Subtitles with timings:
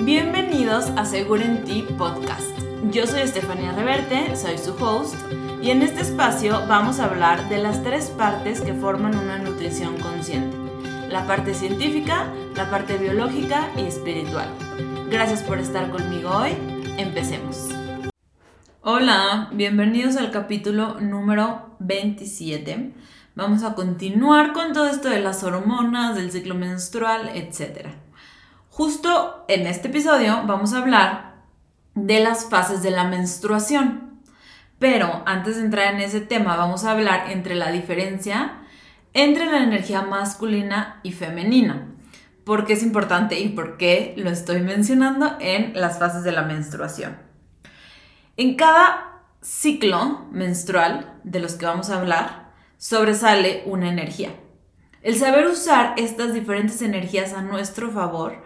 [0.00, 2.56] Bienvenidos a Seguro en Ti Podcast.
[2.92, 5.16] Yo soy Estefanía Reverte, soy su host,
[5.60, 9.98] y en este espacio vamos a hablar de las tres partes que forman una nutrición
[9.98, 10.56] consciente.
[11.08, 14.48] La parte científica, la parte biológica y espiritual.
[15.10, 16.52] Gracias por estar conmigo hoy.
[16.96, 17.68] Empecemos.
[18.82, 22.92] Hola, bienvenidos al capítulo número 27.
[23.34, 27.88] Vamos a continuar con todo esto de las hormonas, del ciclo menstrual, etc.
[28.78, 31.34] Justo en este episodio vamos a hablar
[31.96, 34.20] de las fases de la menstruación.
[34.78, 38.60] Pero antes de entrar en ese tema, vamos a hablar entre la diferencia
[39.14, 41.88] entre la energía masculina y femenina.
[42.44, 46.42] ¿Por qué es importante y por qué lo estoy mencionando en las fases de la
[46.42, 47.18] menstruación?
[48.36, 54.30] En cada ciclo menstrual de los que vamos a hablar, sobresale una energía.
[55.02, 58.40] El saber usar estas diferentes energías a nuestro favor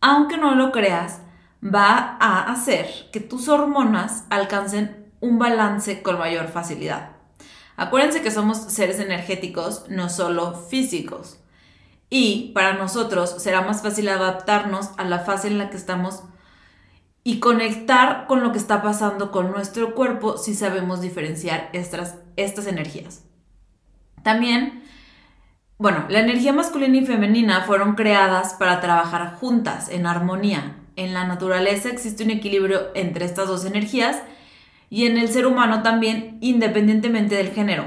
[0.00, 1.20] aunque no lo creas,
[1.62, 7.10] va a hacer que tus hormonas alcancen un balance con mayor facilidad.
[7.76, 11.38] Acuérdense que somos seres energéticos, no solo físicos.
[12.08, 16.24] Y para nosotros será más fácil adaptarnos a la fase en la que estamos
[17.22, 22.66] y conectar con lo que está pasando con nuestro cuerpo si sabemos diferenciar estas, estas
[22.66, 23.24] energías.
[24.22, 24.82] También
[25.80, 30.76] bueno, la energía masculina y femenina fueron creadas para trabajar juntas, en armonía.
[30.94, 34.18] En la naturaleza existe un equilibrio entre estas dos energías
[34.90, 37.86] y en el ser humano también, independientemente del género.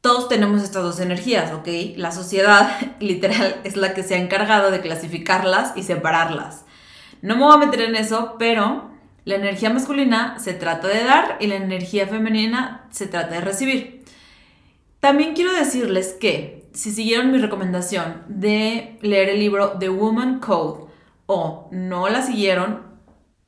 [0.00, 1.68] Todos tenemos estas dos energías, ¿ok?
[1.96, 6.64] La sociedad literal es la que se ha encargado de clasificarlas y separarlas.
[7.20, 8.88] No me voy a meter en eso, pero
[9.26, 14.02] la energía masculina se trata de dar y la energía femenina se trata de recibir.
[15.00, 20.84] También quiero decirles que si siguieron mi recomendación de leer el libro The Woman Code
[21.24, 22.82] o no la siguieron,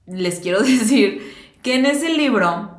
[0.06, 2.70] les quiero decir que en ese libro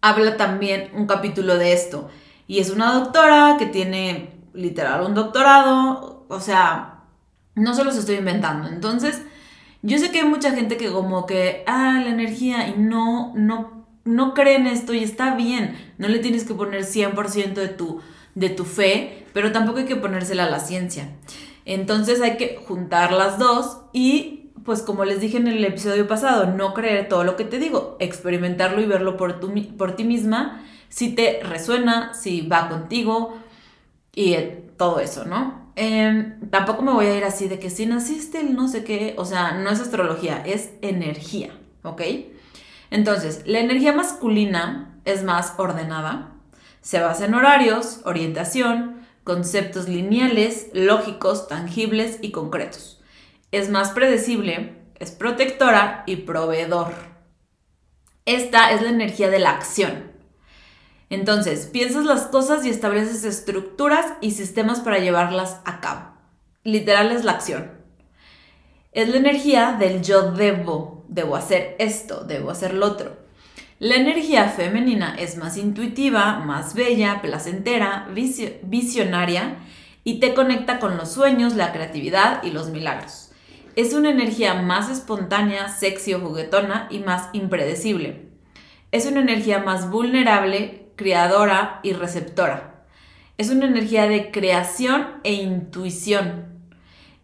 [0.00, 2.10] habla también un capítulo de esto.
[2.48, 7.04] Y es una doctora que tiene literal un doctorado, o sea,
[7.54, 8.68] no se los estoy inventando.
[8.68, 9.22] Entonces,
[9.82, 13.86] yo sé que hay mucha gente que como que, ah, la energía y no, no,
[14.04, 15.76] no cree en esto y está bien.
[15.98, 18.00] No le tienes que poner 100% de tu
[18.34, 21.08] de tu fe, pero tampoco hay que ponérsela a la ciencia.
[21.64, 26.46] Entonces hay que juntar las dos y, pues como les dije en el episodio pasado,
[26.46, 30.64] no creer todo lo que te digo, experimentarlo y verlo por, tu, por ti misma,
[30.88, 33.38] si te resuena, si va contigo
[34.14, 34.36] y
[34.76, 35.62] todo eso, ¿no?
[35.74, 39.14] Em, tampoco me voy a ir así de que si naciste el no sé qué,
[39.16, 41.50] o sea, no es astrología, es energía,
[41.82, 42.02] ¿ok?
[42.90, 46.31] Entonces, la energía masculina es más ordenada,
[46.82, 53.00] se basa en horarios, orientación, conceptos lineales, lógicos, tangibles y concretos.
[53.52, 56.92] Es más predecible, es protectora y proveedor.
[58.26, 60.12] Esta es la energía de la acción.
[61.08, 66.12] Entonces, piensas las cosas y estableces estructuras y sistemas para llevarlas a cabo.
[66.64, 67.72] Literal es la acción.
[68.92, 73.21] Es la energía del yo debo, debo hacer esto, debo hacer lo otro.
[73.82, 78.06] La energía femenina es más intuitiva, más bella, placentera,
[78.62, 79.56] visionaria
[80.04, 83.32] y te conecta con los sueños, la creatividad y los milagros.
[83.74, 88.28] Es una energía más espontánea, sexy o juguetona y más impredecible.
[88.92, 92.84] Es una energía más vulnerable, creadora y receptora.
[93.36, 96.70] Es una energía de creación e intuición.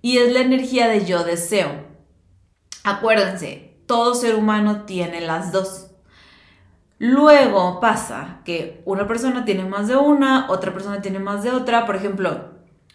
[0.03, 1.71] Y es la energía de yo deseo.
[2.83, 5.88] Acuérdense, todo ser humano tiene las dos.
[6.99, 11.87] Luego pasa que una persona tiene más de una, otra persona tiene más de otra.
[11.87, 12.51] Por ejemplo,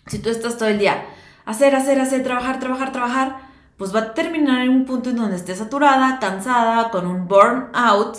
[0.07, 1.05] si tú estás todo el día
[1.45, 3.37] hacer, hacer, hacer, trabajar, trabajar, trabajar,
[3.77, 8.17] pues va a terminar en un punto en donde estés saturada, cansada, con un burnout.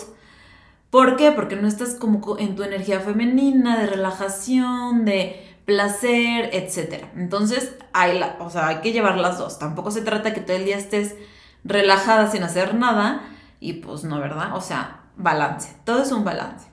[0.89, 1.31] ¿Por qué?
[1.31, 7.05] Porque no estás como en tu energía femenina, de relajación, de placer, etc.
[7.15, 9.59] Entonces, hay, o sea, hay que llevar las dos.
[9.59, 11.15] Tampoco se trata que todo el día estés
[11.63, 13.21] relajada sin hacer nada
[13.59, 14.55] y pues no, ¿verdad?
[14.55, 16.67] O sea, balance, todo es un balance.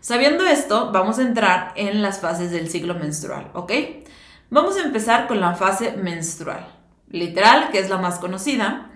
[0.00, 3.72] Sabiendo esto, vamos a entrar en las fases del ciclo menstrual, ¿ok?
[4.50, 6.68] Vamos a empezar con la fase menstrual,
[7.08, 8.92] literal, que es la más conocida.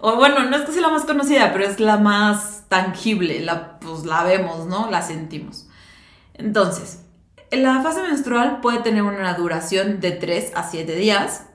[0.00, 3.78] O bueno, no es que sea la más conocida, pero es la más tangible, la,
[3.78, 4.90] pues la vemos, ¿no?
[4.90, 5.68] La sentimos.
[6.34, 7.04] Entonces,
[7.50, 11.46] la fase menstrual puede tener una duración de 3 a 7 días.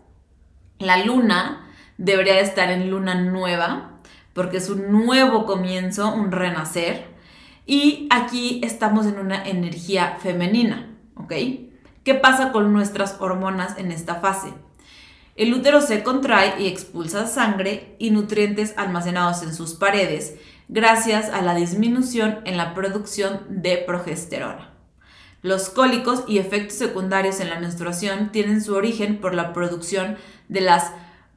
[0.80, 1.68] La luna
[1.98, 3.93] debería estar en luna nueva,
[4.34, 7.06] porque es un nuevo comienzo, un renacer.
[7.66, 11.34] Y aquí estamos en una energía femenina, ¿ok?
[12.04, 14.54] ¿Qué pasa con nuestras hormonas en esta fase?
[15.36, 20.36] El útero se contrae y expulsa sangre y nutrientes almacenados en sus paredes
[20.68, 24.74] gracias a la disminución en la producción de progesterona.
[25.42, 30.18] Los cólicos y efectos secundarios en la menstruación tienen su origen por la producción
[30.50, 30.92] de las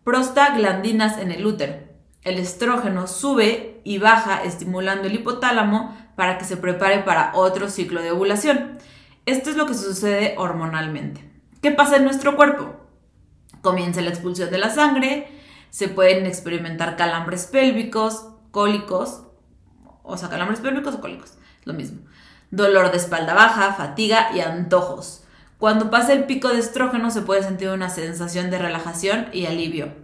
[0.04, 1.85] prostaglandinas en el útero.
[2.26, 8.02] El estrógeno sube y baja estimulando el hipotálamo para que se prepare para otro ciclo
[8.02, 8.78] de ovulación.
[9.24, 11.26] Esto es lo que sucede hormonalmente.
[11.62, 12.76] ¿Qué pasa en nuestro cuerpo?
[13.62, 15.28] Comienza la expulsión de la sangre,
[15.70, 19.22] se pueden experimentar calambres pélvicos, cólicos,
[20.02, 22.00] o sea, calambres pélvicos o cólicos, lo mismo
[22.50, 25.22] dolor de espalda baja, fatiga y antojos.
[25.58, 29.94] Cuando pasa el pico de estrógeno se puede sentir una sensación de relajación y alivio.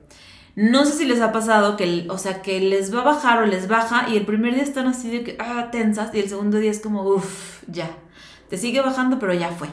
[0.54, 3.46] No sé si les ha pasado que, o sea, que les va a bajar o
[3.46, 6.58] les baja y el primer día están así de que, ah, tensas y el segundo
[6.58, 7.90] día es como, uff, ya.
[8.50, 9.69] Te sigue bajando, pero ya fue.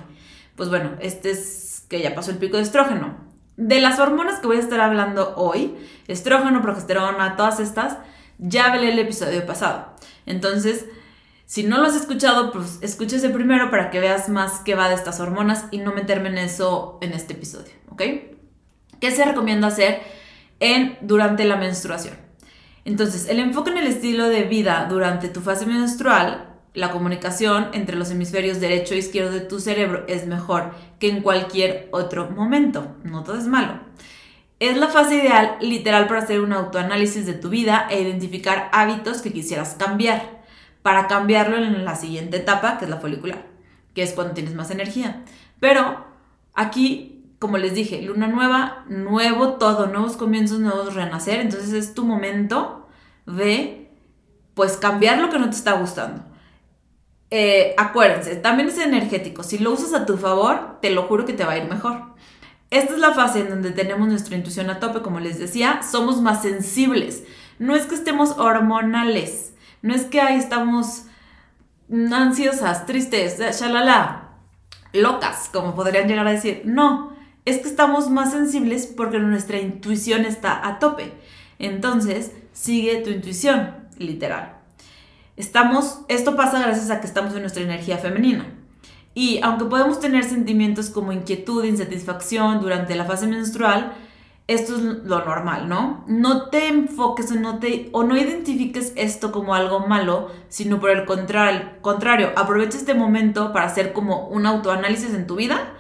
[0.56, 3.18] Pues bueno, este es que ya pasó el pico de estrógeno.
[3.58, 5.76] De las hormonas que voy a estar hablando hoy,
[6.08, 7.98] estrógeno, progesterona, todas estas,
[8.38, 9.88] ya velé el episodio pasado.
[10.26, 10.86] Entonces,
[11.46, 14.96] si no lo has escuchado, pues escúchese primero para que veas más qué va de
[14.96, 18.02] estas hormonas y no meterme en eso en este episodio, ¿ok?
[19.02, 20.02] ¿Qué se recomienda hacer
[20.60, 22.16] en, durante la menstruación?
[22.86, 27.96] Entonces, el enfoque en el estilo de vida durante tu fase menstrual, la comunicación entre
[27.96, 32.96] los hemisferios derecho e izquierdo de tu cerebro es mejor que en cualquier otro momento.
[33.04, 33.80] No todo es malo.
[34.60, 39.22] Es la fase ideal literal para hacer un autoanálisis de tu vida e identificar hábitos
[39.22, 40.40] que quisieras cambiar
[40.82, 43.46] para cambiarlo en la siguiente etapa, que es la folicular,
[43.94, 45.24] que es cuando tienes más energía.
[45.60, 46.06] Pero
[46.54, 52.04] aquí, como les dije, luna nueva, nuevo todo, nuevos comienzos, nuevos renacer, entonces es tu
[52.04, 52.88] momento
[53.26, 53.90] de,
[54.54, 56.24] pues, cambiar lo que no te está gustando.
[57.32, 59.44] Eh, acuérdense, también es energético.
[59.44, 62.04] Si lo usas a tu favor, te lo juro que te va a ir mejor.
[62.72, 66.22] Esta es la fase en donde tenemos nuestra intuición a tope, como les decía, somos
[66.22, 67.24] más sensibles.
[67.58, 71.04] No es que estemos hormonales, no es que ahí estamos
[71.92, 74.30] ansiosas, tristes, shalala,
[74.94, 76.62] locas, como podrían llegar a decir.
[76.66, 77.14] No,
[77.50, 81.14] es que estamos más sensibles porque nuestra intuición está a tope.
[81.58, 84.58] Entonces, sigue tu intuición, literal.
[85.36, 88.46] Estamos, esto pasa gracias a que estamos en nuestra energía femenina.
[89.14, 93.94] Y aunque podemos tener sentimientos como inquietud, insatisfacción durante la fase menstrual,
[94.48, 96.04] esto es lo normal, ¿no?
[96.08, 100.90] No te enfoques o no, te, o no identifiques esto como algo malo, sino por
[100.90, 105.74] el contrario, contrario, aprovecha este momento para hacer como un autoanálisis en tu vida,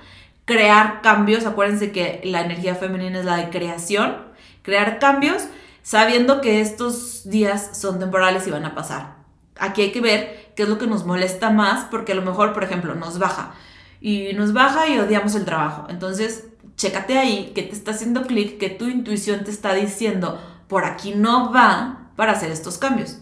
[0.49, 4.17] crear cambios, acuérdense que la energía femenina es la de creación,
[4.63, 5.43] crear cambios
[5.83, 9.17] sabiendo que estos días son temporales y van a pasar.
[9.59, 12.53] Aquí hay que ver qué es lo que nos molesta más, porque a lo mejor,
[12.53, 13.53] por ejemplo, nos baja
[14.01, 15.85] y nos baja y odiamos el trabajo.
[15.87, 16.47] Entonces,
[16.77, 21.13] chécate ahí que te está haciendo clic, que tu intuición te está diciendo, por aquí
[21.13, 23.19] no va para hacer estos cambios.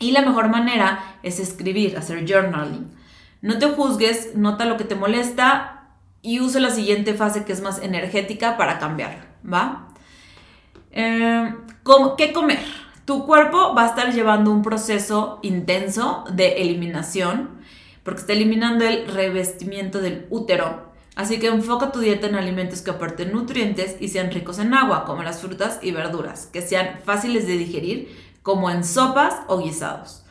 [0.00, 2.90] Y la mejor manera es escribir, hacer journaling.
[3.40, 5.79] No te juzgues, nota lo que te molesta
[6.22, 9.88] y usa la siguiente fase que es más energética para cambiarlo, ¿va?
[10.92, 11.54] Eh,
[12.16, 12.60] ¿Qué comer?
[13.04, 17.60] Tu cuerpo va a estar llevando un proceso intenso de eliminación
[18.02, 22.92] porque está eliminando el revestimiento del útero Así que enfoca tu dieta en alimentos que
[22.92, 27.46] aporten nutrientes y sean ricos en agua, como las frutas y verduras, que sean fáciles
[27.46, 30.24] de digerir, como en sopas o guisados.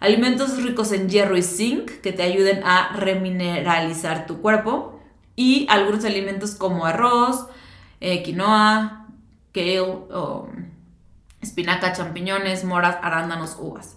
[0.00, 4.93] Alimentos ricos en hierro y zinc, que te ayuden a remineralizar tu cuerpo.
[5.36, 7.46] Y algunos alimentos como arroz,
[8.00, 9.08] eh, quinoa,
[9.52, 9.82] kale,
[11.40, 13.96] espinaca, champiñones, moras, arándanos, uvas.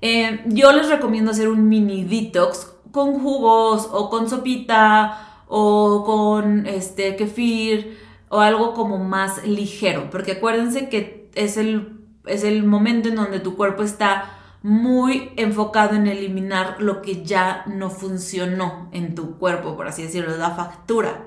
[0.00, 6.66] Eh, yo les recomiendo hacer un mini detox con jugos o con sopita o con
[6.66, 13.08] este kefir o algo como más ligero, porque acuérdense que es el, es el momento
[13.08, 14.35] en donde tu cuerpo está
[14.66, 20.36] muy enfocado en eliminar lo que ya no funcionó en tu cuerpo, por así decirlo,
[20.36, 21.22] la factura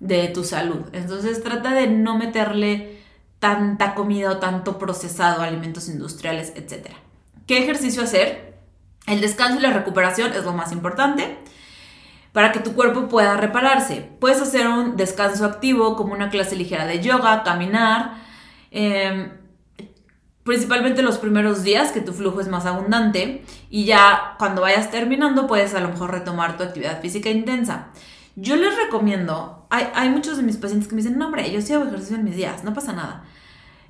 [0.00, 0.80] de tu salud.
[0.92, 2.98] Entonces trata de no meterle
[3.38, 6.88] tanta comida o tanto procesado, alimentos industriales, etc.
[7.46, 8.58] ¿Qué ejercicio hacer?
[9.06, 11.38] El descanso y la recuperación es lo más importante
[12.32, 14.10] para que tu cuerpo pueda repararse.
[14.18, 18.14] Puedes hacer un descanso activo como una clase ligera de yoga, caminar,
[18.72, 19.43] em,
[20.44, 25.46] principalmente los primeros días que tu flujo es más abundante y ya cuando vayas terminando
[25.46, 27.88] puedes a lo mejor retomar tu actividad física intensa.
[28.36, 31.60] Yo les recomiendo, hay, hay muchos de mis pacientes que me dicen, no hombre, yo
[31.60, 33.24] sí hago ejercicio en mis días, no pasa nada.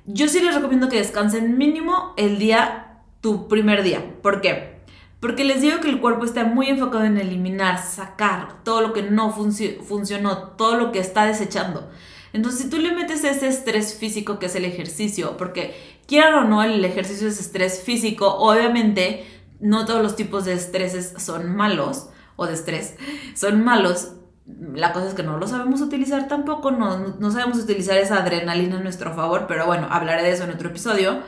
[0.05, 4.03] Yo sí les recomiendo que descansen mínimo el día, tu primer día.
[4.21, 4.75] ¿Por qué?
[5.19, 9.01] Porque les digo que el cuerpo está muy enfocado en eliminar, sacar todo lo que
[9.01, 11.89] no funcionó, todo lo que está desechando.
[12.35, 16.43] Entonces, si tú le metes ese estrés físico que es el ejercicio, porque quieran o
[16.43, 19.25] no, el ejercicio es estrés físico, obviamente
[19.59, 22.95] no todos los tipos de estreses son malos, o de estrés,
[23.33, 24.11] son malos.
[24.45, 28.77] La cosa es que no lo sabemos utilizar tampoco, no, no sabemos utilizar esa adrenalina
[28.77, 31.19] a nuestro favor, pero bueno, hablaré de eso en otro episodio.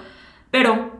[0.52, 0.92] Pero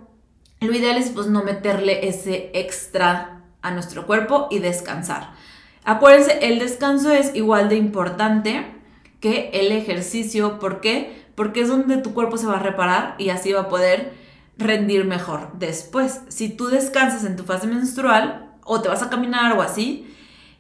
[0.60, 5.32] lo ideal es pues no meterle ese extra a nuestro cuerpo y descansar.
[5.84, 8.66] Acuérdense, el descanso es igual de importante
[9.20, 10.60] que el ejercicio.
[10.60, 11.27] ¿Por qué?
[11.38, 14.12] Porque es donde tu cuerpo se va a reparar y así va a poder
[14.58, 16.22] rendir mejor después.
[16.30, 20.12] Si tú descansas en tu fase menstrual o te vas a caminar o así,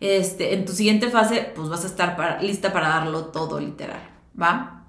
[0.02, 4.02] este, en tu siguiente fase pues vas a estar lista para darlo todo literal,
[4.40, 4.84] ¿va?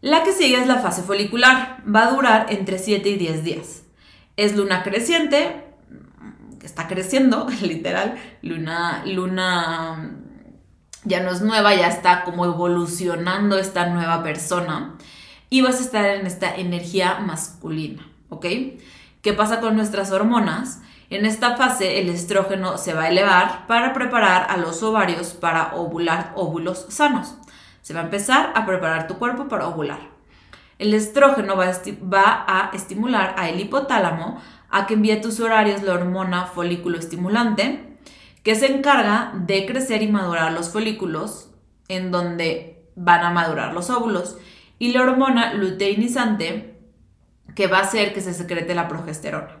[0.00, 3.82] La que sigue es la fase folicular, va a durar entre 7 y 10 días.
[4.36, 5.62] Es luna creciente,
[6.64, 10.16] está creciendo, literal, luna, luna
[11.04, 14.94] ya no es nueva, ya está como evolucionando esta nueva persona
[15.48, 18.46] y vas a estar en esta energía masculina, ¿ok?
[19.22, 20.80] ¿Qué pasa con nuestras hormonas?
[21.10, 25.74] En esta fase el estrógeno se va a elevar para preparar a los ovarios para
[25.74, 27.34] ovular óvulos sanos.
[27.82, 29.98] Se va a empezar a preparar tu cuerpo para ovular.
[30.78, 34.40] El estrógeno va a, estimular a el hipotálamo
[34.70, 37.89] a que envíe a tus horarios la hormona folículo estimulante,
[38.42, 41.50] que se encarga de crecer y madurar los folículos
[41.88, 44.36] en donde van a madurar los óvulos,
[44.78, 46.78] y la hormona luteinizante,
[47.54, 49.58] que va a hacer que se secrete la progesterona.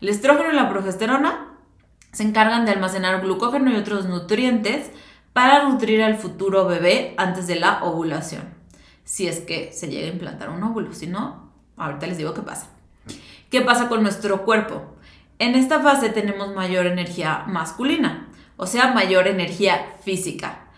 [0.00, 1.58] El estrógeno y la progesterona
[2.12, 4.90] se encargan de almacenar glucógeno y otros nutrientes
[5.32, 8.54] para nutrir al futuro bebé antes de la ovulación.
[9.04, 12.42] Si es que se llega a implantar un óvulo, si no, ahorita les digo qué
[12.42, 12.68] pasa.
[13.50, 14.96] ¿Qué pasa con nuestro cuerpo?
[15.40, 20.68] En esta fase tenemos mayor energía masculina, o sea, mayor energía física.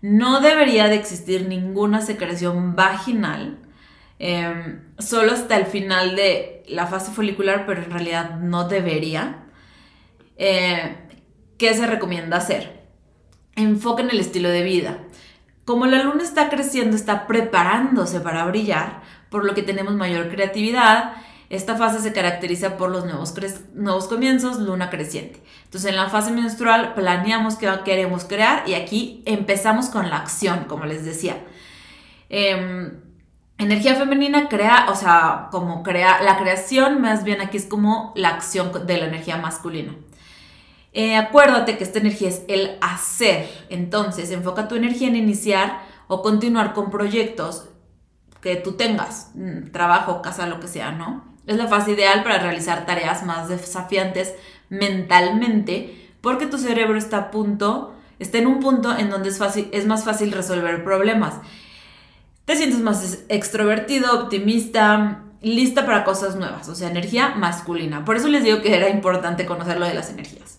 [0.00, 3.58] No debería de existir ninguna secreción vaginal
[4.22, 9.46] Em, solo hasta el final de la fase folicular, pero en realidad no debería.
[10.36, 10.94] Eh,
[11.56, 12.82] ¿Qué se recomienda hacer?
[13.56, 14.98] Enfoque en el estilo de vida.
[15.64, 19.00] Como la luna está creciendo, está preparándose para brillar,
[19.30, 21.14] por lo que tenemos mayor creatividad.
[21.50, 23.34] Esta fase se caracteriza por los nuevos,
[23.74, 25.42] nuevos comienzos, luna creciente.
[25.64, 30.64] Entonces en la fase menstrual planeamos qué queremos crear y aquí empezamos con la acción,
[30.64, 31.44] como les decía.
[32.28, 32.92] Eh,
[33.60, 38.30] Energía femenina crea, o sea, como crea, la creación más bien aquí es como la
[38.30, 39.94] acción de la energía masculina.
[40.94, 46.22] Eh, acuérdate que esta energía es el hacer, entonces enfoca tu energía en iniciar o
[46.22, 47.68] continuar con proyectos
[48.40, 51.29] que tú tengas, mm, trabajo, casa, lo que sea, ¿no?
[51.50, 54.34] Es la fase ideal para realizar tareas más desafiantes
[54.68, 59.68] mentalmente porque tu cerebro está a punto, está en un punto en donde es, fácil,
[59.72, 61.34] es más fácil resolver problemas
[62.50, 68.04] te sientes más extrovertido, optimista, lista para cosas nuevas, o sea, energía masculina.
[68.04, 70.58] Por eso les digo que era importante conocer lo de las energías.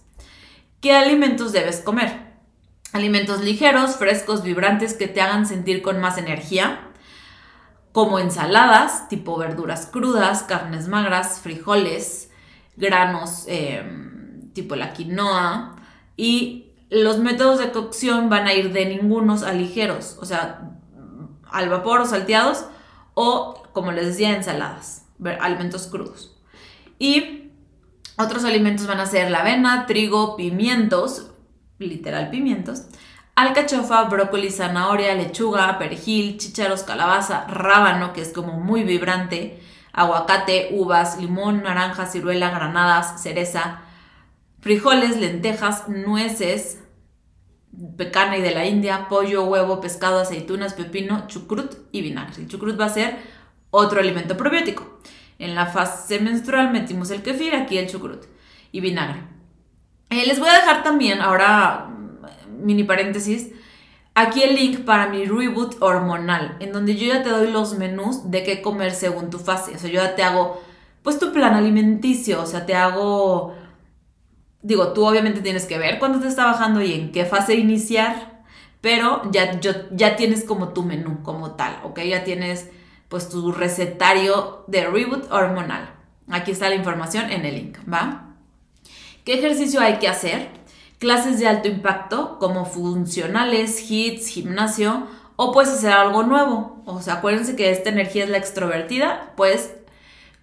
[0.79, 2.31] ¿Qué alimentos debes comer?
[2.93, 6.79] Alimentos ligeros, frescos, vibrantes que te hagan sentir con más energía,
[7.91, 12.31] como ensaladas, tipo verduras crudas, carnes magras, frijoles,
[12.77, 15.75] granos, em, tipo la quinoa,
[16.15, 20.71] y los métodos de cocción van a ir de ningunos a ligeros, o sea,
[21.49, 22.65] al vapor o salteados
[23.13, 25.05] o, como les decía, ensaladas,
[25.39, 26.37] alimentos crudos.
[26.99, 27.51] Y
[28.17, 31.31] otros alimentos van a ser la avena, trigo, pimientos,
[31.79, 32.83] literal pimientos,
[33.35, 39.61] alcachofa, brócoli, zanahoria, lechuga, perejil, chícharos, calabaza, rábano, que es como muy vibrante,
[39.93, 43.81] aguacate, uvas, limón, naranja, ciruela, granadas, cereza,
[44.59, 46.79] frijoles, lentejas, nueces,
[47.97, 52.41] pecana y de la India, pollo, huevo, pescado, aceitunas, pepino, chucrut y vinagre.
[52.43, 53.17] El chucrut va a ser
[53.69, 54.99] otro alimento probiótico.
[55.39, 58.25] En la fase menstrual metimos el kefir, aquí el chucrut
[58.71, 59.23] y vinagre.
[60.09, 61.89] Eh, les voy a dejar también, ahora
[62.61, 63.49] mini paréntesis,
[64.15, 68.29] aquí el link para mi reboot hormonal, en donde yo ya te doy los menús
[68.31, 69.75] de qué comer según tu fase.
[69.75, 70.61] O sea, yo ya te hago
[71.03, 73.55] pues tu plan alimenticio, o sea, te hago
[74.61, 78.43] digo, tú obviamente tienes que ver cuándo te está bajando y en qué fase iniciar,
[78.79, 79.59] pero ya,
[79.91, 81.99] ya tienes como tu menú como tal, ¿ok?
[82.01, 82.69] Ya tienes
[83.09, 85.93] pues tu recetario de reboot hormonal.
[86.29, 88.35] Aquí está la información en el link, ¿va?
[89.25, 90.49] ¿Qué ejercicio hay que hacer?
[91.01, 96.83] Clases de alto impacto como funcionales, hits, gimnasio o puedes hacer algo nuevo.
[96.85, 99.73] O sea, acuérdense que esta energía es la extrovertida, pues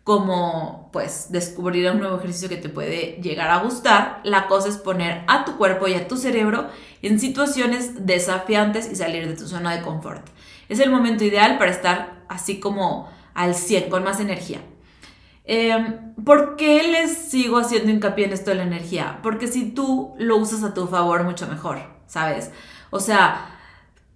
[0.02, 4.20] como pues descubrir un nuevo ejercicio que te puede llegar a gustar.
[4.24, 6.66] La cosa es poner a tu cuerpo y a tu cerebro
[7.02, 10.26] en situaciones desafiantes y salir de tu zona de confort.
[10.68, 14.58] Es el momento ideal para estar así como al 100, con más energía.
[15.50, 19.20] Em, ¿Por qué les sigo haciendo hincapié en esto de la energía?
[19.22, 22.50] Porque si tú lo usas a tu favor, mucho mejor, ¿sabes?
[22.90, 23.48] O sea,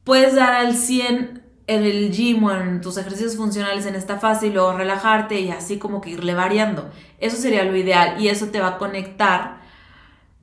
[0.05, 4.49] puedes dar al 100 en el gym o en tus ejercicios funcionales en esta fase
[4.49, 6.91] y luego relajarte y así como que irle variando.
[7.19, 9.63] Eso sería lo ideal y eso te va a conectar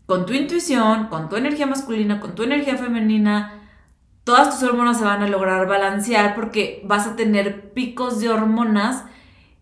[0.08, 3.62] con tu intuición, con tu energía masculina, con tu energía femenina.
[4.24, 9.03] Todas tus hormonas se van a lograr balancear porque vas a tener picos de hormonas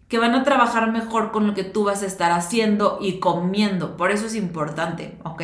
[0.07, 3.97] que van a trabajar mejor con lo que tú vas a estar haciendo y comiendo.
[3.97, 5.41] Por eso es importante, ¿ok?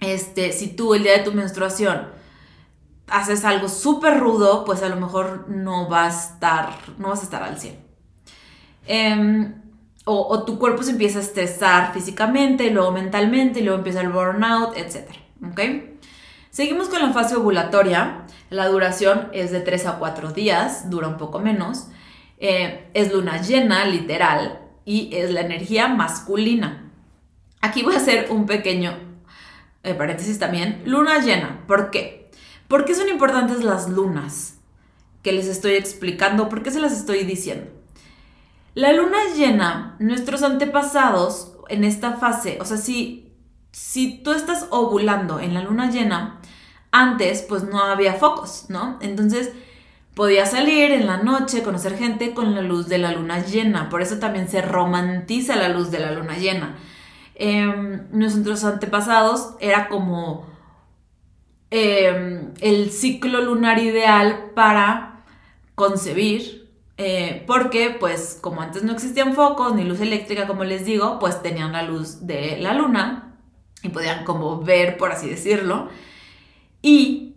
[0.00, 2.08] Este, si tú el día de tu menstruación
[3.06, 7.24] haces algo súper rudo, pues a lo mejor no va a estar, no vas a
[7.24, 7.76] estar al 100.
[8.86, 9.54] Em,
[10.04, 14.76] o, tu cuerpo se empieza a estresar físicamente, luego mentalmente, y luego empieza el burnout,
[14.76, 15.10] etc.
[15.50, 15.60] ¿Ok?
[16.50, 18.26] Seguimos con la fase ovulatoria.
[18.50, 21.86] La duración es de 3 a 4 días, dura un poco menos.
[22.38, 26.90] Eh, es luna llena, literal, y es la energía masculina.
[27.60, 28.96] Aquí voy a hacer un pequeño
[29.82, 30.82] eh, paréntesis también.
[30.84, 32.30] Luna llena, ¿por qué?
[32.68, 34.56] ¿Por qué son importantes las lunas?
[35.22, 37.70] Que les estoy explicando, ¿por qué se las estoy diciendo?
[38.74, 43.32] La luna llena, nuestros antepasados en esta fase, o sea, si,
[43.70, 46.40] si tú estás ovulando en la luna llena,
[46.90, 48.98] antes pues no había focos, ¿no?
[49.00, 49.52] Entonces
[50.14, 54.02] podías salir en la noche, conocer gente con la luz de la luna llena, por
[54.02, 56.76] eso también se romantiza la luz de la luna llena.
[57.34, 60.54] Em, nuestros antepasados era como
[61.76, 65.24] Em, el ciclo lunar ideal para
[65.74, 71.18] concebir, eh, porque pues como antes no existían focos ni luz eléctrica, como les digo,
[71.18, 73.34] pues tenían la luz de la luna
[73.82, 75.88] y podían como ver, por así decirlo.
[76.80, 77.34] Y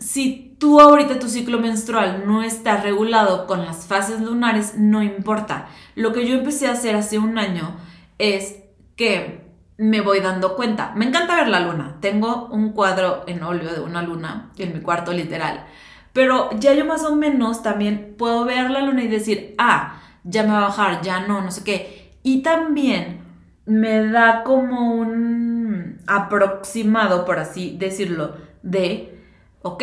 [0.00, 5.66] si tú ahorita tu ciclo menstrual no está regulado con las fases lunares, no importa.
[5.94, 7.76] Lo que yo empecé a hacer hace un año
[8.16, 8.62] es
[8.96, 9.44] que
[9.76, 10.94] me voy dando cuenta.
[10.96, 11.98] Me encanta ver la luna.
[12.00, 15.66] Tengo un cuadro en óleo de una luna en mi cuarto literal.
[16.14, 20.44] Pero ya yo más o menos también puedo ver la luna y decir, ah, ya
[20.44, 22.10] me va a bajar, ya no, no sé qué.
[22.22, 23.20] Y también
[23.66, 29.20] me da como un aproximado, por así decirlo, de,
[29.60, 29.82] ok,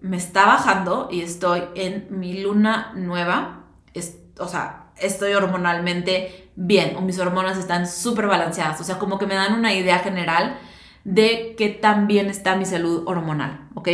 [0.00, 3.64] me está bajando y estoy en mi luna nueva.
[4.38, 8.80] o sea, estoy hormonalmente bien o mis hormonas están súper balanceadas.
[8.80, 10.58] O sea, como que me dan una idea general
[11.04, 13.88] de qué tan bien está mi salud hormonal, ¿ok?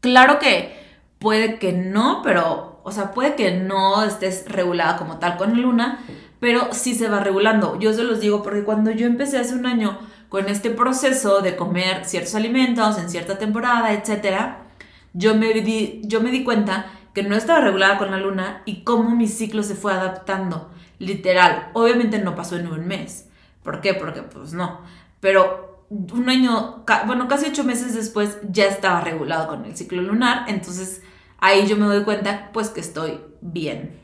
[0.00, 0.76] Claro que
[1.18, 5.58] puede que no, pero, o sea, puede que no estés regulada como tal con la
[5.58, 6.04] luna,
[6.38, 7.78] pero sí se va regulando.
[7.80, 11.56] Yo se los digo porque cuando yo empecé hace un año con este proceso de
[11.56, 14.64] comer ciertos alimentos en cierta temporada, etcétera,
[15.12, 18.82] yo me di, yo me di cuenta que no estaba regulada con la luna y
[18.82, 20.70] cómo mi ciclo se fue adaptando.
[20.98, 23.28] Literal, obviamente no pasó en un mes.
[23.62, 23.94] ¿Por qué?
[23.94, 24.82] Porque pues no.
[25.20, 30.44] Pero un año, bueno, casi ocho meses después ya estaba regulado con el ciclo lunar.
[30.48, 31.02] Entonces
[31.38, 33.98] ahí yo me doy cuenta pues que estoy bien.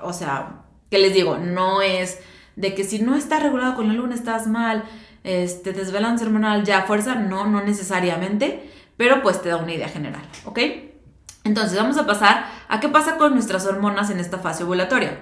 [0.00, 1.36] O sea, ¿qué les digo?
[1.36, 2.20] No es
[2.56, 4.84] de que si no está regulado con la luna estás mal,
[5.26, 10.22] este desbalance hormonal ya fuerza, no, no necesariamente, pero pues te da una idea general,
[10.44, 10.58] ¿ok?
[11.44, 15.18] Entonces vamos a pasar a qué pasa con nuestras hormonas en esta fase ovulatoria.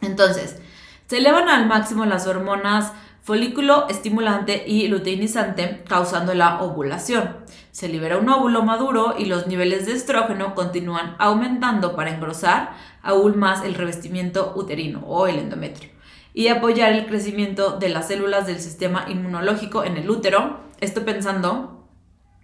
[0.00, 0.60] Entonces,
[1.06, 7.36] se elevan al máximo las hormonas folículo estimulante y luteinizante, causando la ovulación.
[7.72, 12.72] Se libera un óvulo maduro y los niveles de estrógeno continúan aumentando para engrosar
[13.02, 15.95] aún más el revestimiento uterino o el endometrio
[16.36, 20.60] y apoyar el crecimiento de las células del sistema inmunológico en el útero.
[20.80, 21.88] Esto pensando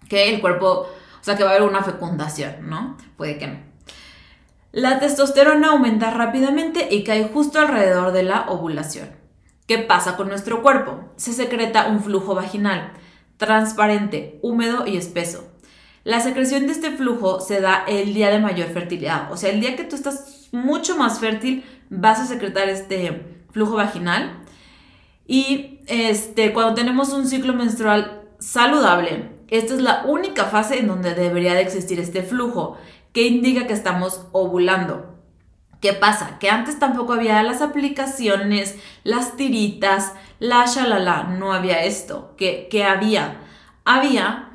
[0.08, 0.88] que el cuerpo
[1.22, 2.96] o sea que va a haber una fecundación, ¿no?
[3.16, 3.60] Puede que no.
[4.72, 9.10] La testosterona aumenta rápidamente y cae justo alrededor de la ovulación.
[9.68, 11.12] ¿Qué pasa con nuestro cuerpo?
[11.14, 12.94] Se secreta un flujo vaginal,
[13.36, 15.48] transparente, húmedo y espeso.
[16.02, 19.30] La secreción de este flujo se da el día de mayor fertilidad.
[19.30, 23.76] O sea, el día que tú estás mucho más fértil, vas a secretar este flujo
[23.76, 24.42] vaginal.
[25.26, 31.14] Y este, cuando tenemos un ciclo menstrual saludable, esta es la única fase en donde
[31.14, 32.76] debería de existir este flujo,
[33.12, 35.12] que indica que estamos ovulando.
[35.80, 36.38] ¿Qué pasa?
[36.38, 42.34] Que antes tampoco había las aplicaciones, las tiritas, la shalala, no había esto.
[42.36, 43.40] ¿Qué, qué había?
[43.84, 44.50] Había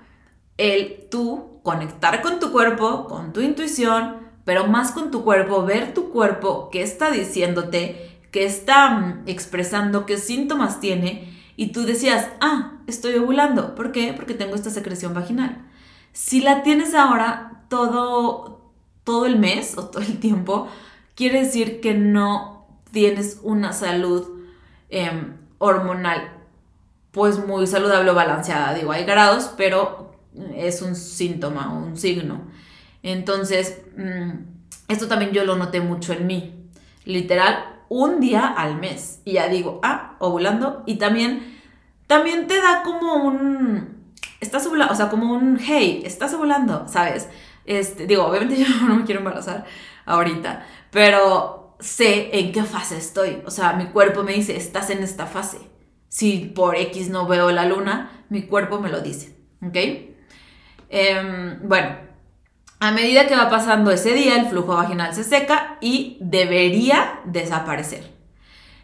[0.58, 5.94] el tú conectar con tu cuerpo, con tu intuición, pero más con tu cuerpo, ver
[5.94, 12.28] tu cuerpo, qué está diciéndote, qué está mm, expresando, qué síntomas tiene y tú decías,
[12.40, 13.74] ah, estoy ovulando.
[13.74, 14.14] ¿Por qué?
[14.14, 15.66] Porque tengo esta secreción vaginal.
[16.14, 18.72] Si la tienes ahora, todo,
[19.04, 20.68] todo el mes o todo el tiempo,
[21.16, 24.28] quiere decir que no tienes una salud
[24.90, 26.30] em, hormonal
[27.10, 28.76] pues muy saludable o balanceada.
[28.76, 30.12] Digo, hay grados, pero
[30.56, 32.42] es un síntoma, un signo.
[33.02, 34.30] Entonces, mm,
[34.90, 36.54] esto también yo lo noté mucho en mí.
[37.04, 39.22] Literal, un día al mes.
[39.26, 40.84] Y ya digo, ah, ovulando.
[40.86, 41.60] Y también,
[42.08, 43.98] también te da como un...
[44.40, 47.28] Estás ovulando, o sea, como un, hey, estás ovulando, ¿sabes?
[47.66, 49.66] Este, digo, obviamente yo no me quiero embarazar
[50.06, 53.42] ahorita, pero sé en qué fase estoy.
[53.46, 55.60] O sea, mi cuerpo me dice, estás en esta fase.
[56.08, 59.36] Si por X no veo la luna, mi cuerpo me lo dice.
[59.62, 59.76] ¿Ok?
[60.90, 61.98] Em, bueno,
[62.80, 68.16] a medida que va pasando ese día, el flujo vaginal se seca y debería desaparecer.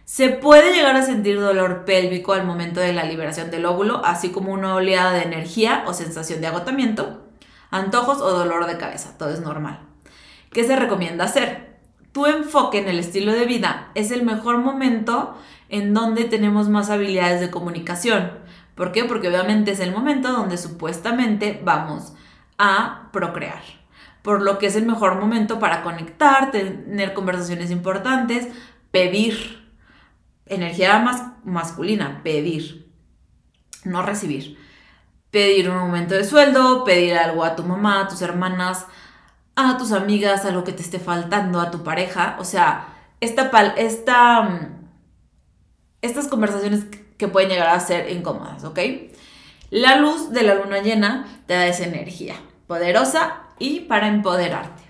[0.03, 4.31] Se puede llegar a sentir dolor pélvico al momento de la liberación del óvulo, así
[4.31, 7.23] como una oleada de energía o sensación de agotamiento,
[7.69, 9.79] antojos o dolor de cabeza, todo es normal.
[10.51, 11.77] ¿Qué se recomienda hacer?
[12.11, 15.37] Tu enfoque en el estilo de vida es el mejor momento
[15.69, 18.39] en donde tenemos más habilidades de comunicación.
[18.75, 19.05] ¿Por qué?
[19.05, 22.13] Porque obviamente es el momento donde supuestamente vamos
[22.57, 23.82] a procrear.
[24.23, 28.47] Por lo que es el mejor momento para conectar, tener conversaciones importantes,
[28.89, 29.61] pedir.
[30.47, 32.91] Energía más masculina, pedir,
[33.83, 34.57] no recibir.
[35.29, 38.87] Pedir un aumento de sueldo, pedir algo a tu mamá, a tus hermanas,
[39.55, 42.35] a tus amigas, algo que te esté faltando, a tu pareja.
[42.39, 42.87] O sea,
[43.19, 44.73] esta, esta
[46.03, 46.85] estas conversaciones
[47.17, 48.79] que pueden llegar a ser incómodas, ¿ok?
[49.71, 52.35] La luz de la luna llena te da esa energía
[52.67, 54.83] poderosa y para empoderarte.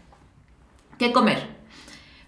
[0.98, 1.48] ¿Qué comer?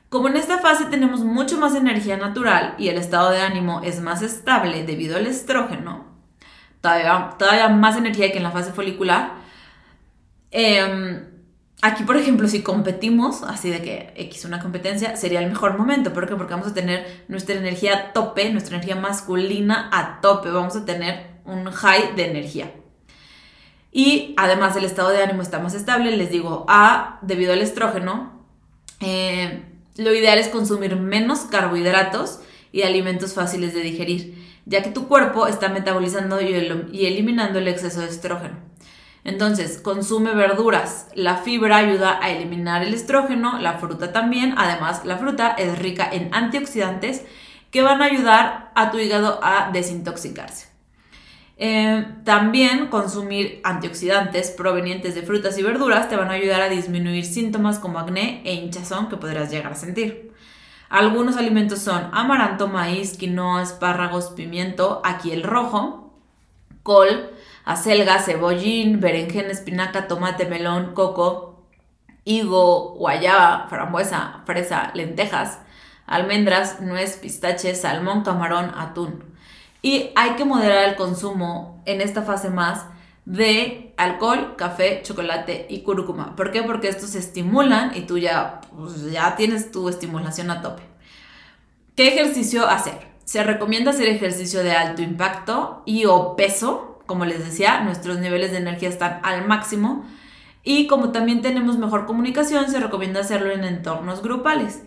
[0.10, 4.02] Como en esta fase tenemos mucho más energía natural y el estado de ánimo es
[4.02, 6.06] más estable debido al estrógeno,
[6.82, 9.34] todavía, todavía más energía que en la fase folicular,
[10.52, 11.32] eh,
[11.82, 16.14] Aquí, por ejemplo, si competimos, así de que X una competencia, sería el mejor momento.
[16.14, 16.36] ¿Por qué?
[16.36, 20.50] Porque vamos a tener nuestra energía a tope, nuestra energía masculina a tope.
[20.50, 22.72] Vamos a tener un high de energía.
[23.98, 26.18] Y además el estado de ánimo está más estable.
[26.18, 28.44] Les digo, A, debido al estrógeno,
[29.00, 29.64] eh,
[29.96, 32.42] lo ideal es consumir menos carbohidratos
[32.74, 38.02] y alimentos fáciles de digerir, ya que tu cuerpo está metabolizando y eliminando el exceso
[38.02, 38.58] de estrógeno.
[39.24, 41.08] Entonces, consume verduras.
[41.16, 44.56] La fibra ayuda a eliminar el estrógeno, la fruta también.
[44.58, 47.22] Además, la fruta es rica en antioxidantes
[47.72, 50.75] que van a ayudar a tu hígado a desintoxicarse.
[51.58, 57.26] Eh, también consumir antioxidantes provenientes de frutas y verduras te van a ayudar a disminuir
[57.26, 60.34] síntomas como acné e hinchazón que podrás llegar a sentir.
[60.90, 66.14] Algunos alimentos son amaranto, maíz, quinoa, espárragos, pimiento, aquí el rojo,
[66.84, 67.32] col,
[67.64, 71.66] acelga, cebollín, berenjena, espinaca, tomate, melón, coco,
[72.26, 75.60] higo, guayaba, frambuesa, fresa, lentejas,
[76.06, 79.35] almendras, nuez, pistache, salmón, camarón, atún.
[79.86, 82.88] Y hay que moderar el consumo en esta fase más
[83.26, 86.36] de alcohol, café, chocolate y cúrcuma.
[86.36, 86.64] ¿Por qué?
[86.64, 90.82] Porque estos estimulan y tú ya, pues, ya tienes tu estimulación a tope.
[91.96, 92.98] ¿Qué ejercicio hacer?
[93.26, 98.50] Se recomienda hacer ejercicio de alto impacto y o peso como les decía, nuestros niveles
[98.50, 100.04] de energía están al máximo.
[100.64, 104.82] Y como también tenemos mejor comunicación, se recomienda hacerlo en entornos grupales.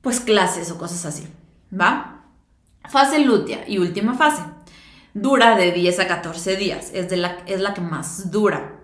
[0.00, 1.28] Pues clases o cosas así.
[1.78, 2.21] ¿Va?
[2.88, 4.42] Fase lútea y última fase.
[5.14, 6.90] Dura de 10 a 14 días.
[6.94, 8.80] Es, la, es la que más dura.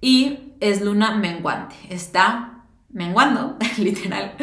[0.00, 1.74] Y es luna menguante.
[1.90, 4.34] Está menguando, literal,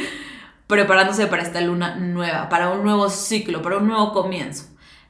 [0.67, 4.65] preparándose para esta luna nueva, para un nuevo ciclo, para un nuevo comienzo.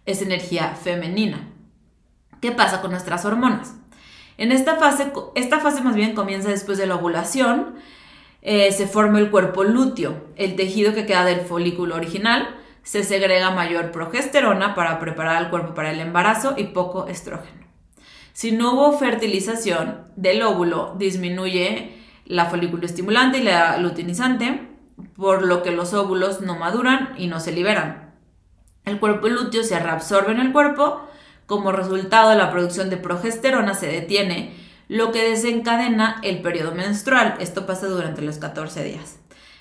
[0.05, 1.47] Es energía femenina.
[2.41, 3.75] ¿Qué pasa con nuestras hormonas?
[4.37, 7.75] En esta fase, esta fase más bien comienza después de la ovulación,
[8.41, 12.47] eh, se forma el cuerpo lúteo, el tejido que queda del folículo original,
[12.89, 17.67] se segrega mayor progesterona para preparar al cuerpo para el embarazo y poco estrógeno.
[18.33, 24.69] Si no hubo fertilización del óvulo, disminuye la folículo estimulante y la luteinizante,
[25.15, 28.15] por lo que los óvulos no maduran y no se liberan.
[28.85, 31.07] El cuerpo lúteo se reabsorbe en el cuerpo
[31.45, 34.55] como resultado, la producción de progesterona se detiene,
[34.87, 37.35] lo que desencadena el periodo menstrual.
[37.39, 39.19] Esto pasa durante los 14 días.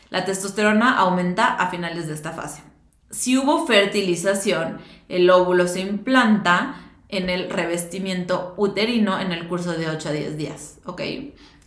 [0.09, 2.68] La testosterona aumenta a finales de esta fase.
[3.11, 6.77] Si hubo fertilización, el óvulo se implanta
[7.09, 11.03] en el revestimiento uterino en el curso de 8 a 10 días, ¿ok?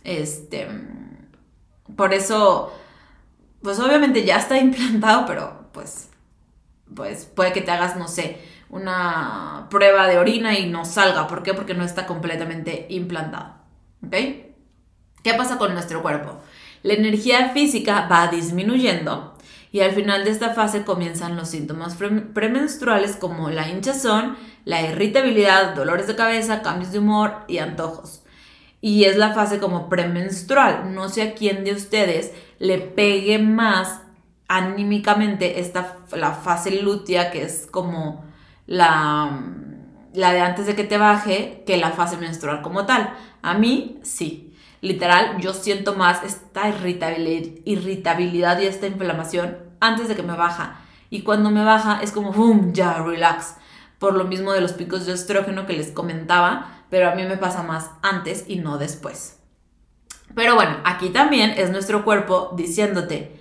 [0.04, 0.68] Este,
[1.96, 2.72] por eso,
[3.62, 6.10] pues obviamente ya está implantado, pero pues,
[6.94, 8.38] pues puede que te hagas, no sé,
[8.72, 11.28] una prueba de orina y no salga.
[11.28, 11.54] ¿Por qué?
[11.54, 13.54] Porque no está completamente implantado.
[14.04, 14.16] ¿Ok?
[15.22, 16.40] ¿Qué pasa con nuestro cuerpo?
[16.82, 19.31] La energía física va disminuyendo
[19.72, 21.96] y al final de esta fase comienzan los síntomas
[22.34, 28.22] premenstruales como la hinchazón, la irritabilidad, dolores de cabeza, cambios de humor y antojos.
[28.82, 30.94] Y es la fase como premenstrual.
[30.94, 34.02] No sé a quién de ustedes le pegue más
[34.46, 38.26] anímicamente esta, la fase lútea, que es como
[38.66, 39.40] la,
[40.12, 43.14] la de antes de que te baje, que la fase menstrual como tal.
[43.40, 44.51] A mí sí.
[44.82, 50.80] Literal, yo siento más esta irritabilidad y esta inflamación antes de que me baja.
[51.08, 53.54] Y cuando me baja es como, boom, ya, relax.
[54.00, 57.36] Por lo mismo de los picos de estrógeno que les comentaba, pero a mí me
[57.36, 59.38] pasa más antes y no después.
[60.34, 63.38] Pero bueno, aquí también es nuestro cuerpo diciéndote,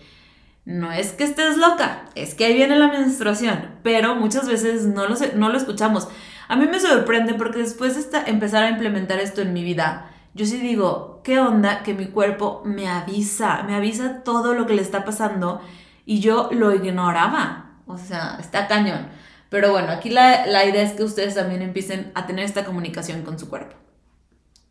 [0.66, 5.08] no es que estés loca, es que ahí viene la menstruación, pero muchas veces no
[5.08, 6.08] lo, no lo escuchamos.
[6.48, 10.46] A mí me sorprende porque después de empezar a implementar esto en mi vida, yo
[10.46, 13.64] sí digo, ¿qué onda que mi cuerpo me avisa?
[13.64, 15.62] Me avisa todo lo que le está pasando
[16.06, 17.80] y yo lo ignoraba.
[17.86, 19.10] O sea, está cañón.
[19.50, 23.38] Pero bueno, aquí la, idea es que ustedes también empiecen a tener esta comunicación con
[23.38, 23.76] su cuerpo.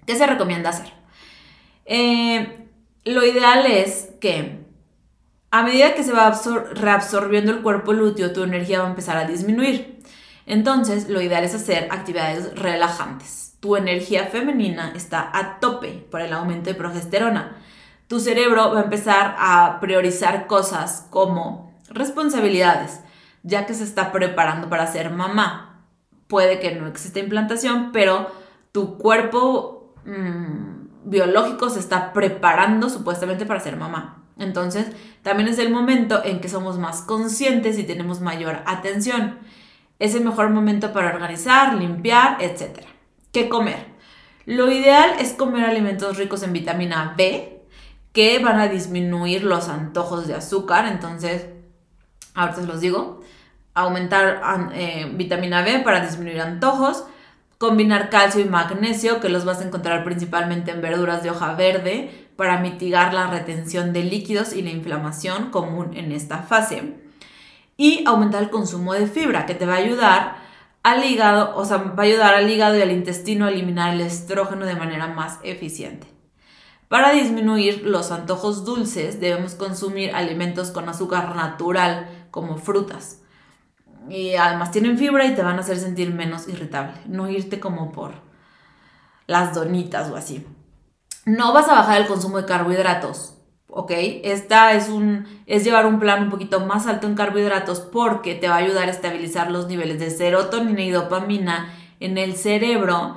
[0.06, 0.90] ¿Qué se recomienda hacer?
[1.84, 2.66] Eh,
[3.04, 4.64] lo ideal es que
[5.50, 6.40] a medida que se va
[6.72, 10.00] reabsorbiendo el cuerpo lúteo, tu energía va a empezar a disminuir.
[10.46, 16.32] Entonces, lo ideal es hacer actividades relajantes tu energía femenina está a tope por el
[16.32, 17.56] aumento de progesterona.
[18.08, 23.00] Tu cerebro va a empezar a priorizar cosas como responsabilidades,
[23.42, 25.84] ya que se está preparando para ser mamá.
[26.26, 28.30] Puede que no exista implantación, pero
[28.72, 34.24] tu cuerpo mm, biológico se está preparando supuestamente para ser mamá.
[34.38, 34.86] Entonces,
[35.22, 39.38] también es el momento en que somos más conscientes y tenemos mayor atención.
[39.98, 42.86] Es el mejor momento para organizar, limpiar, etc.
[43.32, 43.86] ¿Qué comer?
[44.44, 47.62] Lo ideal es comer alimentos ricos en vitamina B,
[48.12, 50.86] que van a disminuir los antojos de azúcar.
[50.86, 51.46] Entonces,
[52.34, 53.20] ahorita se los digo,
[53.74, 54.40] aumentar
[54.74, 57.04] eh, vitamina B para disminuir antojos,
[57.58, 62.28] combinar calcio y magnesio, que los vas a encontrar principalmente en verduras de hoja verde,
[62.34, 66.94] para mitigar la retención de líquidos y la inflamación común en esta fase.
[67.76, 70.39] Y aumentar el consumo de fibra, que te va a ayudar
[70.82, 74.00] al hígado, o sea, va a ayudar al hígado y al intestino a eliminar el
[74.00, 76.06] estrógeno de manera más eficiente.
[76.88, 83.18] Para disminuir los antojos dulces debemos consumir alimentos con azúcar natural como frutas.
[84.08, 87.92] Y además tienen fibra y te van a hacer sentir menos irritable, no irte como
[87.92, 88.14] por
[89.26, 90.44] las donitas o así.
[91.26, 93.36] No vas a bajar el consumo de carbohidratos,
[93.72, 93.92] ¿ok?
[94.24, 98.48] Esta es, un, es llevar un plan un poquito más alto en carbohidratos porque te
[98.48, 103.16] va a ayudar a estabilizar los niveles de serotonina y dopamina en el cerebro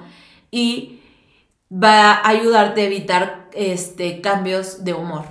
[0.51, 0.99] y
[1.71, 5.25] va a ayudarte a evitar este, cambios de humor.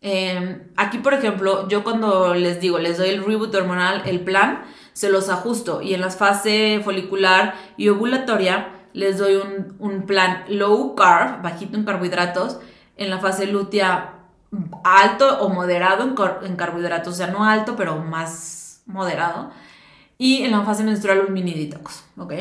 [0.00, 4.64] Em, aquí, por ejemplo, yo cuando les digo, les doy el reboot hormonal, el plan,
[4.94, 10.44] se los ajusto y en la fase folicular y ovulatoria les doy un, un plan
[10.48, 12.58] low carb, bajito en carbohidratos,
[12.96, 14.11] en la fase lútea
[14.84, 16.04] alto o moderado
[16.42, 19.50] en, carbohidratos, o sea, no alto, pero más moderado.
[20.18, 22.34] Y en la fase menstrual un mini detox, ¿ok?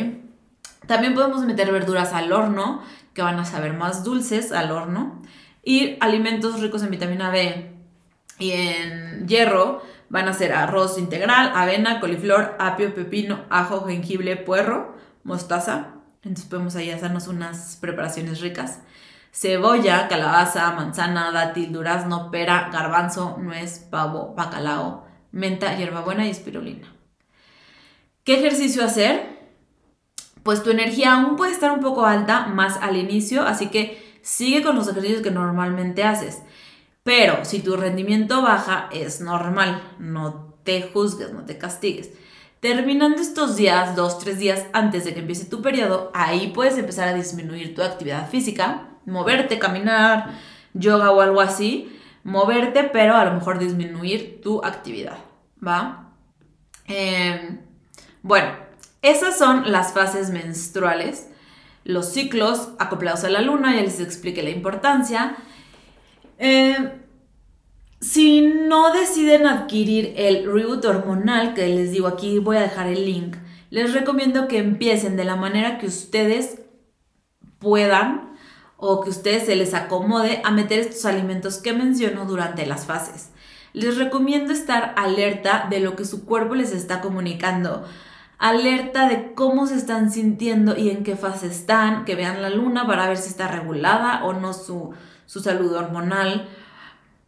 [0.87, 2.81] También podemos meter verduras al horno,
[3.13, 5.21] que van a saber más dulces al horno.
[5.63, 7.71] Y alimentos ricos en vitamina B
[8.39, 14.95] y en hierro van a ser arroz integral, avena, coliflor, apio, pepino, ajo, jengibre, puerro,
[15.23, 15.93] mostaza.
[16.23, 18.79] Entonces podemos ahí hacernos unas preparaciones ricas
[19.31, 26.93] cebolla, calabaza, manzana, dátil, durazno, pera, garbanzo, nuez, pavo, bacalao, menta, hierbabuena y espirulina.
[28.23, 29.39] ¿Qué ejercicio hacer?
[30.43, 34.63] Pues tu energía aún puede estar un poco alta más al inicio, así que sigue
[34.63, 36.41] con los ejercicios que normalmente haces.
[37.03, 42.11] Pero si tu rendimiento baja, es normal, no te juzgues, no te castigues.
[42.59, 47.07] Terminando estos días, dos, tres días antes de que empiece tu periodo, ahí puedes empezar
[47.07, 50.31] a disminuir tu actividad física moverte, caminar,
[50.73, 55.17] yoga o algo así, moverte, pero a lo mejor disminuir tu actividad,
[55.65, 56.11] ¿va?
[56.87, 57.59] Em,
[58.21, 58.51] bueno,
[59.01, 61.29] esas son las fases menstruales,
[61.83, 65.35] los ciclos acoplados a la luna, ya les expliqué la importancia.
[66.37, 66.91] Em,
[67.99, 73.05] si no deciden adquirir el reboot hormonal, que les digo aquí, voy a dejar el
[73.05, 73.35] link,
[73.69, 76.61] les recomiendo que empiecen de la manera que ustedes
[77.59, 78.30] puedan
[78.81, 83.29] o que ustedes se les acomode a meter estos alimentos que menciono durante las fases.
[83.73, 87.85] Les recomiendo estar alerta de lo que su cuerpo les está comunicando,
[88.37, 92.85] alerta de cómo se están sintiendo y en qué fase están, que vean la luna
[92.87, 94.93] para ver si está regulada o no su,
[95.27, 96.49] su salud hormonal.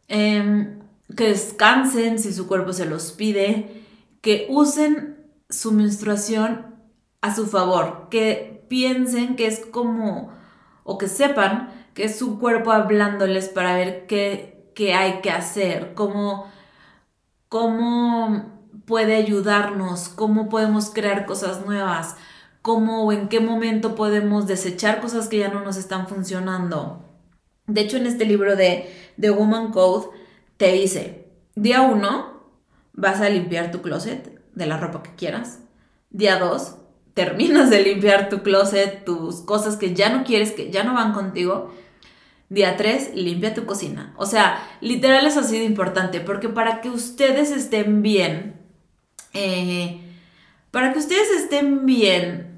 [0.10, 0.80] em,
[1.16, 3.84] que descansen si su cuerpo se los pide,
[4.22, 5.18] que usen
[5.50, 6.74] su menstruación
[7.22, 10.34] a su favor, que piensen que es como,
[10.84, 15.94] o que sepan que es su cuerpo hablándoles para ver qué, qué hay que hacer,
[15.94, 16.52] cómo,
[17.50, 18.54] cómo
[18.86, 22.16] puede ayudarnos, cómo podemos crear cosas nuevas,
[22.62, 27.04] cómo o en qué momento podemos desechar cosas que ya no nos están funcionando.
[27.68, 30.08] De hecho, en este libro de The Woman Code
[30.58, 32.42] te dice, día uno,
[32.94, 35.60] vas a limpiar tu closet de la ropa que quieras.
[36.10, 36.76] Día dos,
[37.14, 41.14] terminas de limpiar tu closet, tus cosas que ya no quieres, que ya no van
[41.14, 41.74] contigo.
[42.50, 44.14] Día 3, limpia tu cocina.
[44.18, 48.62] O sea, literal eso ha sido importante porque para que ustedes estén bien,
[49.34, 50.00] eh,
[50.72, 52.54] para que ustedes estén bien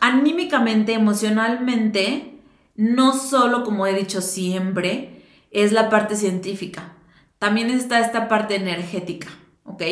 [0.00, 2.40] anímicamente, emocionalmente,
[2.74, 6.94] no solo, como he dicho siempre, es la parte científica.
[7.38, 9.28] También está esta parte energética,
[9.64, 9.82] ¿ok?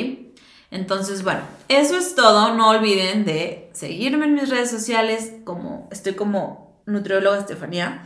[0.70, 2.54] Entonces, bueno, eso es todo.
[2.54, 8.02] No olviden de seguirme en mis redes sociales, como estoy como nutrióloga Estefanía.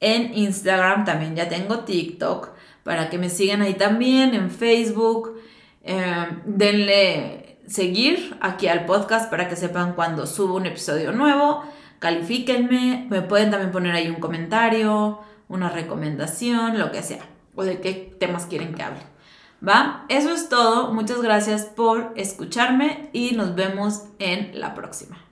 [0.00, 2.50] En Instagram también ya tengo TikTok
[2.82, 5.40] para que me sigan ahí también, en Facebook.
[5.82, 11.62] Eh, denle seguir aquí al podcast para que sepan cuando subo un episodio nuevo.
[11.98, 17.80] Califíquenme, me pueden también poner ahí un comentario, una recomendación, lo que sea, o de
[17.80, 19.00] qué temas quieren que hable.
[19.66, 20.04] ¿Va?
[20.08, 20.92] Eso es todo.
[20.92, 25.27] Muchas gracias por escucharme y nos vemos en la próxima.